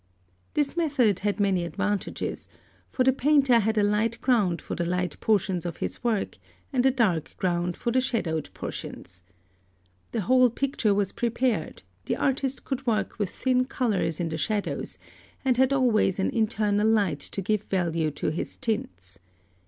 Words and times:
This 0.55 0.75
method 0.75 1.19
had 1.19 1.39
many 1.39 1.63
advantages; 1.63 2.49
for 2.89 3.03
the 3.03 3.13
painter 3.13 3.59
had 3.59 3.77
a 3.77 3.83
light 3.83 4.19
ground 4.19 4.59
for 4.59 4.73
the 4.73 4.83
light 4.83 5.19
portions 5.19 5.63
of 5.63 5.77
his 5.77 6.03
work 6.03 6.39
and 6.73 6.83
a 6.87 6.89
dark 6.89 7.35
ground 7.37 7.77
for 7.77 7.91
the 7.91 8.01
shadowed 8.01 8.49
portions. 8.55 9.21
The 10.11 10.21
whole 10.21 10.49
picture 10.49 10.95
was 10.95 11.11
prepared; 11.11 11.83
the 12.05 12.15
artist 12.17 12.63
could 12.65 12.87
work 12.87 13.19
with 13.19 13.29
thin 13.29 13.65
colours 13.65 14.19
in 14.19 14.29
the 14.29 14.37
shadows, 14.39 14.97
and 15.45 15.55
had 15.57 15.71
always 15.71 16.17
an 16.17 16.31
internal 16.31 16.87
light 16.87 17.19
to 17.19 17.39
give 17.43 17.61
value 17.65 18.09
to 18.09 18.31
his 18.31 18.57
tints. 18.57 19.19